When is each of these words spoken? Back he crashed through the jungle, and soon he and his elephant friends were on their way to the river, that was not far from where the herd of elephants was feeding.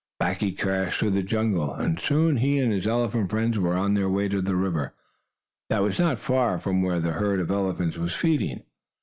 Back 0.17 0.37
he 0.39 0.51
crashed 0.51 0.97
through 0.97 1.11
the 1.11 1.21
jungle, 1.21 1.75
and 1.75 1.99
soon 1.99 2.37
he 2.37 2.57
and 2.57 2.71
his 2.73 2.87
elephant 2.87 3.29
friends 3.29 3.59
were 3.59 3.75
on 3.75 3.93
their 3.93 4.09
way 4.09 4.27
to 4.29 4.41
the 4.41 4.55
river, 4.55 4.95
that 5.69 5.83
was 5.83 5.99
not 5.99 6.19
far 6.19 6.57
from 6.57 6.81
where 6.81 6.99
the 6.99 7.11
herd 7.11 7.39
of 7.39 7.51
elephants 7.51 7.99
was 7.99 8.15
feeding. 8.15 8.63